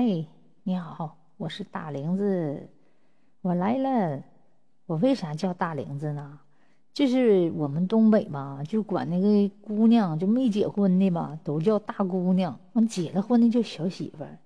[0.00, 0.24] 哎，
[0.62, 2.70] 你好，我是大玲子，
[3.42, 4.22] 我来了。
[4.86, 6.38] 我为啥叫大玲子呢？
[6.94, 14.38] 就是我们东北吧，就管那个姑娘就没结婚的吧，都叫大姑娘；完结了婚的叫小媳妇儿。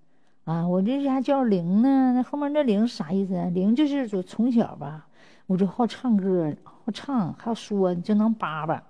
[0.43, 3.45] 啊，我这家叫玲呢，那后面那玲啥意思啊？
[3.51, 5.07] 玲就是说从小吧，
[5.47, 8.83] 我就好唱歌，好唱，好说，就能叭叭，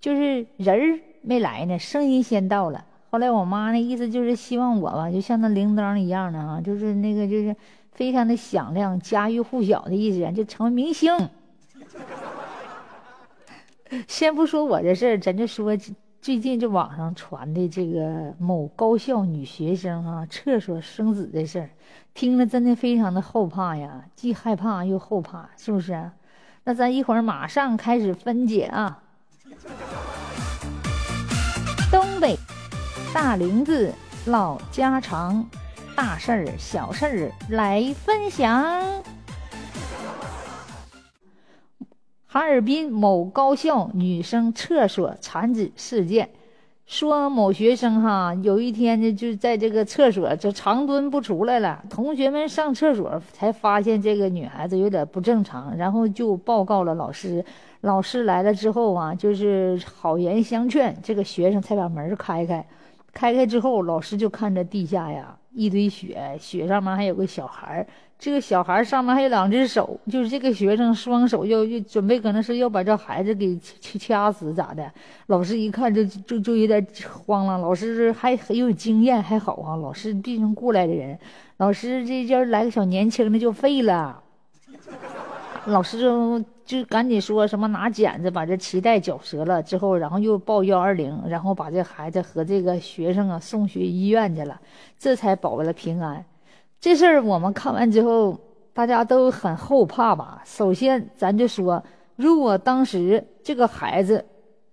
[0.00, 2.84] 就是人儿没来呢，声音先到了。
[3.10, 7.56] 后来我妈那意思就是希望我吧，就像那铃铛一样的啊，就是那个就是
[7.92, 11.30] 非常的响亮，家喻户晓的意思，就成为明星。
[14.06, 15.74] 先不说我这事儿，咱就说
[16.20, 21.70] 最近这网上传的这个某高校女学生啊厕所生子的事儿，
[22.12, 26.10] 听了真的非常的后怕呀，既害怕又后怕，是不是？
[26.64, 29.02] 那咱一会儿马上开始分解啊，
[31.90, 32.36] 东北。
[33.14, 33.90] 大玲子
[34.26, 35.44] 唠家常，
[35.96, 39.02] 大事儿、小事儿来分享。
[42.26, 46.28] 哈尔滨某高校女生厕所产子事件，
[46.84, 57.42] 说某学生哈有一天呢就在这个厕所这长蹲不出来了，同学们上厕所才发现这个女孩子有点不正常，然后就报告了老师。
[57.80, 62.66] 老师来了之后啊，就是好言相劝，这个学生才把门开开。
[63.18, 67.84] 开开之后，老师就看着地下呀一堆雪，雪上面还有个小孩，
[68.16, 73.58] 这个小孩上面还有两只手，就是这个学生双手要要准备，可能是要把这孩子给
[73.98, 74.88] 掐死咋的？
[75.26, 76.86] 老师一看就就就有点
[77.24, 77.58] 慌了。
[77.58, 81.18] 老师还很有经验，还好啊，老师毕竟过来的人，
[81.56, 84.22] 老师这要来个小年轻的就废了。
[85.68, 94.60] 老师就就赶紧说什么拿剪子把这脐带绞折了之后，然后又报幺二零，然后把这孩子和这个学生啊送去医院去了，
[94.98, 96.24] 这才保了平安。
[96.80, 98.38] 这事儿我们看完之后，
[98.72, 100.42] 大家都很后怕吧？
[100.44, 101.82] 首先，咱就说，
[102.16, 104.24] 如果当时这个孩子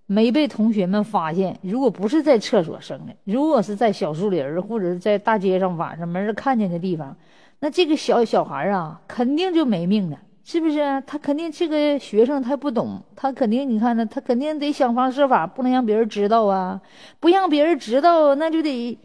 [0.05, 7.17] 没被同学们发现，如果不是在厕所生的，如果是在小树林或者是在大街上晚上没人看见的地方，
[7.59, 10.19] 那这个小小孩啊，肯定就没命了。
[10.47, 16.79] 是不是他肯定这个学生他不懂，他肯定你看呢，他肯定得想方设法，不能让别人知道啊！
[17.19, 18.95] 不让别人知道，那就得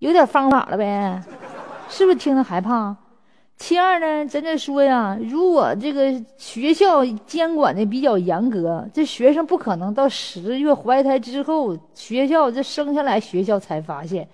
[0.00, 1.22] 有点方法了呗，
[1.88, 2.96] 是不是听着害怕？
[3.56, 14.28] 其二呢，咱这说呀，如果这个学校监管的比较严格，这学生不可能到十月怀胎之后，学校这生下来学校才发现，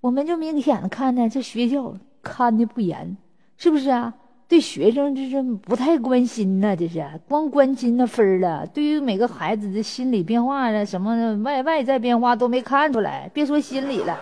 [0.00, 3.16] 我们就明显的看呢，这学校看的不严，
[3.56, 4.12] 是不是啊？
[4.48, 8.66] 对学生就是不太关心呢，这是光关心那分儿了。
[8.66, 14.18] 对于每个孩子的心理变化啊，什么外外在变化都没看出来，别说心理了。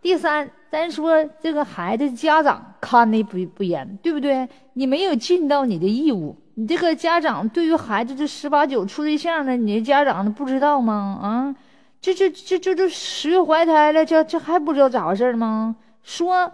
[0.00, 4.48] 第三，咱说这个孩子家长看的不不严，对不对？
[4.72, 6.34] 你没有尽到你的义务。
[6.54, 11.18] 你这个家长对于孩子这十八九处对象呢，你的家长不知道吗？
[11.22, 11.54] 啊，
[12.00, 15.76] 这这这这这十月怀胎了，这这还不知道咋回事吗？
[16.02, 16.50] 说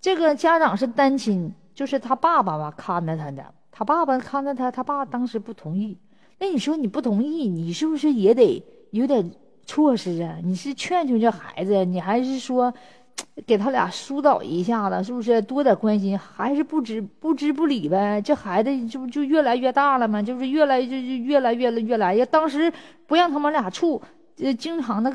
[0.00, 1.52] 这个家长是单亲。
[1.80, 3.42] 就是他爸爸吧，看着他的，
[3.72, 5.96] 他爸爸看着他，他爸当时不同意。
[6.38, 9.30] 那你说你不同意，你是不是也得有点
[9.64, 10.36] 措施啊？
[10.44, 12.70] 你是劝劝这孩子，你还是说
[13.46, 16.18] 给他俩疏导一下子，是不是多点关心？
[16.18, 18.20] 还是不知不知不理呗？
[18.20, 20.20] 这孩子这不就越来越大了吗？
[20.20, 22.70] 就是越来就就越来越越来，要当时
[23.06, 24.02] 不让他们俩处。
[24.42, 25.10] 呃，经常的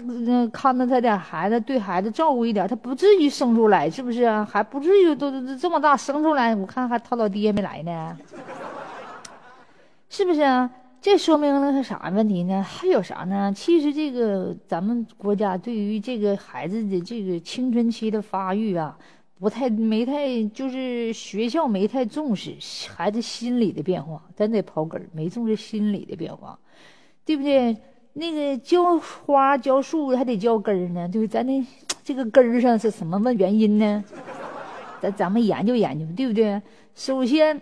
[0.50, 4.48] 看着他点孩子，对孩子照顾一点，他不至于生出来，是不是啊？
[4.50, 8.18] 还不至于都这么大生出来，我看还他老爹没来呢，
[10.10, 10.70] 是不是啊？
[11.02, 12.64] 这说明了个啥问题呢？
[12.64, 13.54] 还有啥呢？
[13.56, 18.98] 其实这个咱们国家对于这个孩子的这个青春期的发育啊，
[19.40, 22.56] 不太没太就是学校没太重视
[22.96, 26.58] 孩子心理的变化，咱得刨根，没重视心理的变化，
[27.24, 27.76] 对不对？
[28.18, 31.62] 那个浇花浇树还得浇根儿呢，对咱那
[32.02, 34.02] 这个根儿上是什么问原因呢？
[35.02, 36.62] 咱咱们研究研究，对不对？
[36.94, 37.62] 首先，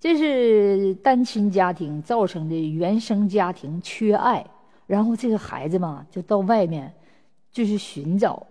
[0.00, 4.44] 这是单亲家庭造成的原生家庭缺爱，
[4.88, 6.92] 然后这个孩子嘛就到外面，
[7.52, 8.44] 就是寻找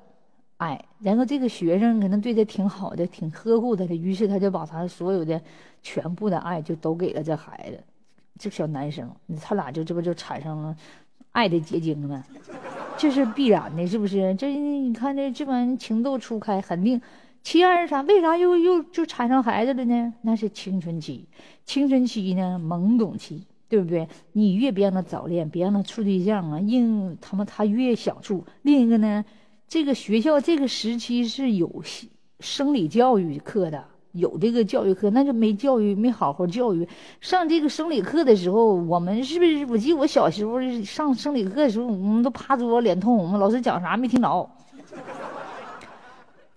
[0.56, 5.42] 爱，然后这个学生可能对他挺好的，挺呵护他的，于是他就把他所有的
[5.84, 7.84] 全部的爱就都给了这孩子，
[8.40, 10.74] 这小男生，他俩就这不就产生了。
[11.38, 12.24] 爱的结晶呢，
[12.98, 14.34] 这是必然的，是不是？
[14.34, 17.00] 这你看这这帮情窦初开，肯定。
[17.44, 18.02] 其二是啥？
[18.02, 20.16] 为啥又又就产生孩子了呢？
[20.24, 21.28] 那是青春期，
[21.64, 24.08] 青春期呢懵懂期，对不对？
[24.32, 28.44] 你越别让他早恋，别让他处对象啊，硬他妈他越想处。
[28.64, 29.24] 另一个呢，
[29.68, 31.84] 这个学校这个时期是有
[32.40, 33.86] 生理教育课的，
[34.18, 36.88] 有这个教育课，那就没教育，没好好教育。
[37.22, 39.66] 上这个生理课的时候，我们是不是？
[39.68, 44.50] 我记得我小时候上生理课的时候，我们都趴桌子脸通红，老师讲啥没听着。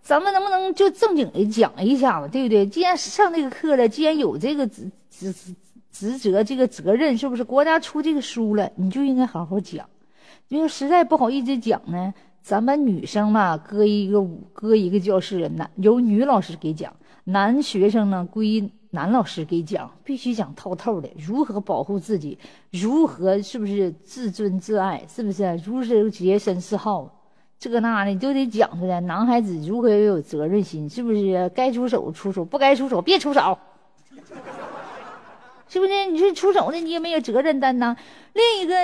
[0.02, 2.66] 咱们能不能就正经的讲一下子，对不对？
[2.66, 5.32] 既然上这个课了，既然有这个职职
[5.92, 9.88] 职责，这个责任，是不是国家出这个书了，你就应该好好讲。
[10.48, 12.12] 因为实在不好意思讲呢，
[12.42, 14.22] 咱们女生嘛，搁一个
[14.52, 16.92] 搁一个教室，男由女老师给讲，
[17.25, 22.38] 男学生呢归男老师给讲，必须讲透透的，如何保护自己，
[22.70, 25.60] 如何是不是自尊自爱，是不是？
[25.64, 27.16] 如何洁身自好。
[27.58, 31.48] 这个那的都得讲出来，男孩子如何要有责任心，是不是？
[31.54, 33.56] 该出手出手，不该出手别出手，
[35.69, 36.06] 是不是？
[36.06, 37.94] 你说出手的，你也没有责任担当。
[38.32, 38.75] 另一个，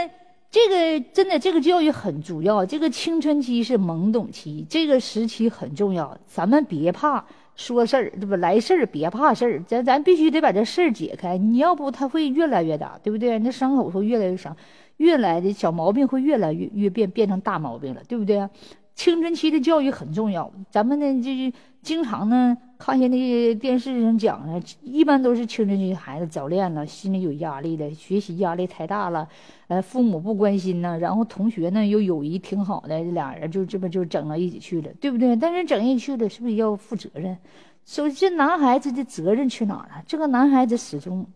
[0.56, 2.64] 这个真的，这个教育很主要。
[2.64, 6.16] 这个青春期是懵懂期，这个时期很重要。
[6.24, 7.22] 咱们别怕
[7.56, 8.34] 说事儿，对不？
[8.36, 11.36] 来事儿别怕事儿，咱咱必须得把这事儿解开。
[11.36, 13.38] 你要不，他会越来越大，对不对？
[13.40, 14.56] 那伤口会越来越伤。
[14.96, 18.48] 越来的小毛病会越来越越变变成大毛病了，对不对？
[18.94, 21.52] 青春期的教育很重要，咱们呢就是
[21.82, 29.28] 经常呢看见那些电视上讲的，一般都是青春期孩子早恋了，心里有压力的，学习压力太大了，
[29.68, 35.34] 呃，父母不关心呢，然后同学呢又友谊挺好的，俩人就这么就整到一起去了，对不对？
[35.36, 37.36] 但是整一起去了，是不是要负责任？
[37.84, 40.02] 首先，男孩子的责任去哪了？
[40.06, 41.26] 这个男孩子始终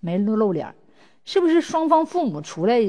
[0.00, 0.74] 没露露脸，
[1.24, 2.80] 是不是双方父母出来？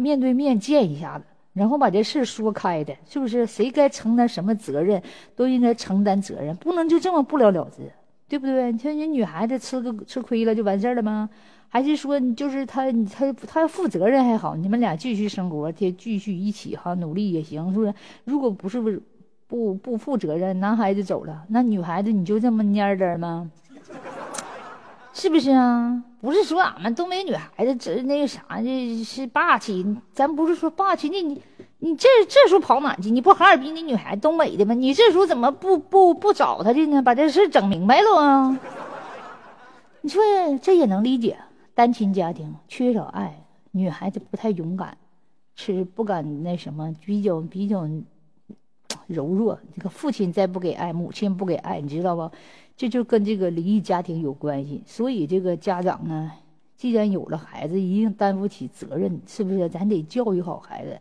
[0.00, 1.24] 面对面见一下子，
[1.58, 3.44] 然后把这事说开的，是不是？
[3.44, 5.02] 谁该承担什么责任，
[5.34, 7.82] 都应该承担责任，不能就这么不了了之，
[8.28, 8.70] 对不对？
[8.70, 11.28] 你说人女孩子吃个吃亏了就完事儿了吗？
[11.68, 17.92] 还是说你就是他，他他负责任还好，你们俩继续生活，继继续一起哈努力也行，是不是？
[18.24, 18.90] 如果不是不
[19.46, 23.50] 不不负责任，男孩子走了，那女孩子你就这么蔫着吗？
[25.18, 26.00] 是不是啊？
[26.20, 29.84] 不是说俺们东北女孩子这那个啥，这是霸气。
[30.12, 31.42] 咱不是说霸气，你你
[31.80, 33.10] 你这这时候跑哪去？
[33.10, 34.74] 你不哈尔滨的女孩，东北的吗？
[34.74, 37.02] 你这时候怎么不不不找他去呢？
[37.02, 38.60] 把这事整明白了啊！
[40.02, 40.22] 你说
[40.62, 41.36] 这也能理解，
[41.74, 44.96] 单亲家庭缺少爱，女孩子不太勇敢，
[45.56, 47.88] 是不敢那什么，比较比较
[49.08, 49.58] 柔弱。
[49.74, 52.30] 这个父亲再不给爱，母亲不给爱，你知道不？
[52.76, 56.30] 这就跟这个离异家庭有关系，所以这个家长呢，
[56.76, 59.68] 既然有了孩子，一定担负起责任，是不是？
[59.68, 60.96] 咱得教育好孩子。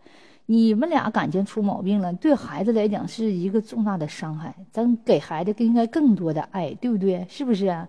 [0.47, 4.55] 你们俩感情出毛病了，对孩子来讲是一个重大的伤害。
[4.71, 7.23] 咱给孩子应该更多的爱，对不对？
[7.29, 7.87] 是不是？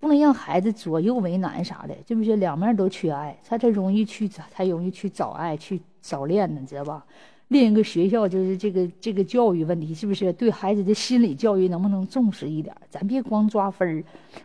[0.00, 2.36] 不能让孩子左右为难啥的，是不是？
[2.36, 7.06] 两面都缺爱，他才容易去才容易去找爱，去早恋呢，知道吧？
[7.50, 12.72] 另一个学校就是这个这个教育问题，是不是对孩子的心理教育能不能重视一点？
[12.88, 14.04] 咱别光抓分儿，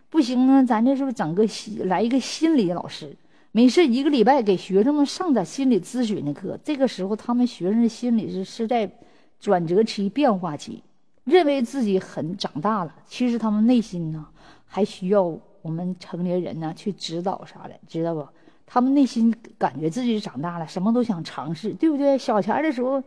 [0.10, 3.16] 不行呢，咱这是不是整个心来一个心理老师？
[3.52, 6.60] 没事一个礼拜给学生们上点心理咨询的课。
[6.64, 8.92] 这个时候，他们学生心理是是在
[9.40, 10.82] 转折期、变化期，
[11.26, 14.26] 认为自己很长大了，其实他们内心呢
[14.66, 15.22] 还需要
[15.62, 18.28] 我们成年人呢去指导啥的，知道不？
[18.66, 22.18] 他们内心感觉自己长大了，什么都想尝试，对不对？
[22.18, 23.02] 小前的时候，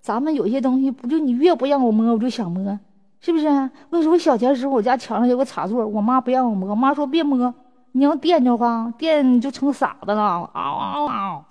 [0.00, 2.78] 咱们有些东西不就你越不让我摸，我就想摸，
[3.20, 3.46] 是不是？
[3.90, 7.54] 为什么小前的时候，我家墙上有个插座，我妈不让我摸，妈说别摸，
[7.92, 11.44] 你要电着话，电就成傻子了，嗷嗷嗷！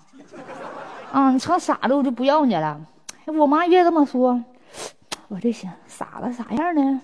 [1.10, 2.80] 啊，你成傻子，我就不要你了。
[3.26, 4.44] 我妈越这么说，
[5.28, 7.00] 我就想傻子啥样呢？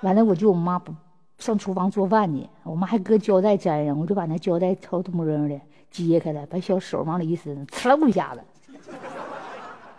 [0.00, 0.94] 完了，我就我妈不。
[1.40, 5.58] 上厨房做饭去，我妈还搁胶带粘上，我就把那胶带偷偷摸摸的
[5.90, 8.40] 揭开了，把小手往里一伸，呲一下子，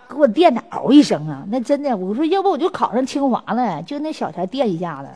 [0.07, 1.43] 给我电的嗷一声啊！
[1.49, 5.09] 那真的，我说要不我就考上清华了，就那小钱电一下子，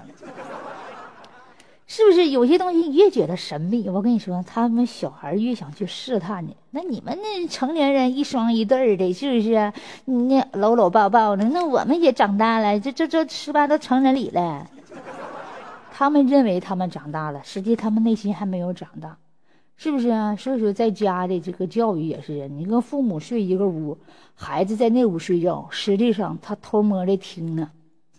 [1.87, 2.29] 是不是？
[2.29, 6.55] 有些东西越觉得神秘，我跟你说，他们小孩越想去试探你。
[6.71, 9.71] 那你们那成年人一双一对的，是不是？
[10.05, 14.67] 那搂搂抱抱的，那我们也长大了，这这这十八都成人礼了。
[15.97, 19.17] 他们认为他们长大了，实际他们内心还没有长大，
[19.77, 20.35] 是不是啊？
[20.35, 23.97] 所以说，在家的这个教育也是，你跟父母睡一个屋，
[24.33, 27.71] 孩子在那屋睡觉，实际上他偷摸的听呢。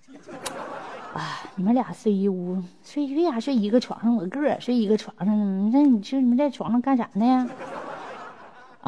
[1.12, 4.16] 啊，你们俩睡一屋，睡为啥睡一个床上？
[4.16, 7.50] 我个儿睡一个床上，那你说你们在床上干啥呢？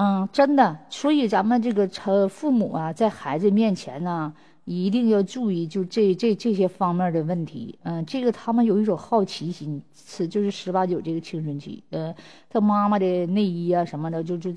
[0.01, 4.33] 嗯，真的，所以咱们这个成父母啊，在孩子面前呢。
[4.71, 7.79] 一定要注意，就这这这些方面的问题。
[7.85, 11.83] 嗯，这个他们有一种好奇心，是就是十八九这个青春期。
[11.89, 12.15] 呃，
[12.51, 14.53] 他妈妈的内衣啊什么的，就就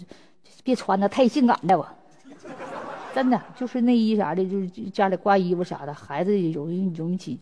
[0.65, 1.95] 别穿的太性感的吧。
[3.15, 7.39] 真的就是内衣啥的，就是家里挂衣服啥的，孩子也容易容易起，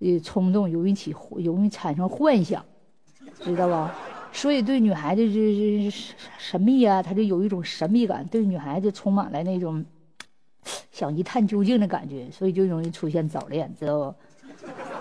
[0.00, 2.62] 呃，冲动，容易起，容易产生幻想，
[3.40, 3.94] 知道吧？
[4.32, 9.84] 所以对女孩子就是神秘啊，他就有一种神秘感，对女孩子充满了那种
[10.92, 14.14] 想一探究竟的感觉，所以就容易出现早恋，知道不？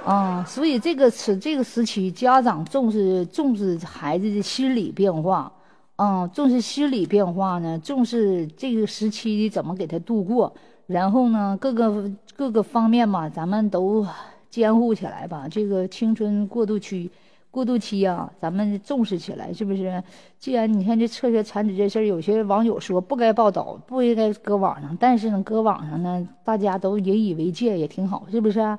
[0.09, 5.51] 啊，所以这个时这个时期，家长重视重视孩子的心理变化，
[5.97, 10.53] 嗯，重视心理变化呢，重视这个时期的怎么给他度过，
[10.87, 14.07] 然后呢，各个各个方面嘛，咱们都
[14.49, 15.47] 监护起来吧。
[15.49, 17.11] 这个青春过渡期，
[17.51, 20.03] 过渡期啊，咱们重视起来，是不是？
[20.37, 28.77] 既然你看这测血产子这事儿，有些网友说不该报道，不应该搁网上，但是呢，搁网上呢，大家都引以为戒，也挺好，是不是？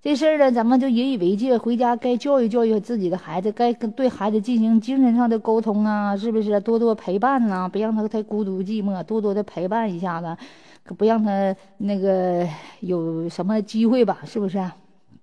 [0.00, 6.58] 这事儿呢，咱们就引以为戒，回家该教育教育自己的孩子，该跟对孩子进行精神上的沟通啊，是不是？
[6.60, 10.36] 多多陪伴呐，别让他太孤独寂寞，多多的陪伴一下子，
[10.82, 12.46] 可不让他那个
[12.80, 14.18] 有什么机会吧？
[14.24, 14.60] 是不是？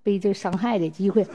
[0.02, 1.26] 被这伤害的机会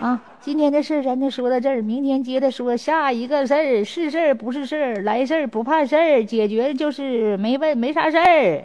[0.00, 0.20] 啊！
[0.40, 8.62] 今天的事儿咱就说到这儿，明天接着说下一个事儿，是事儿不是事儿，来事儿不怕事儿，解决就是没问没啥事儿。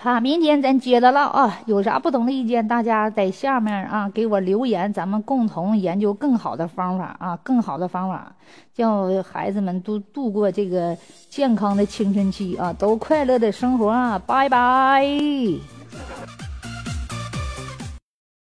[0.00, 1.60] 好，明天咱接着唠啊！
[1.66, 8.32] 有啥不同的意见，大家在下面啊给我留言，咱们共同研究更好的方法啊，更好的方法，
[8.72, 10.96] 叫孩子们都度过这个
[11.28, 14.22] 健康的青春期啊，都快乐的生活啊！
[14.24, 15.04] 拜拜。